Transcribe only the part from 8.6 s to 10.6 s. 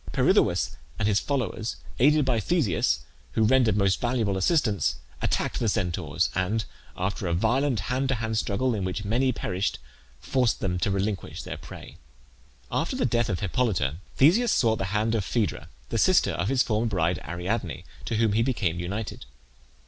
in which many perished, forced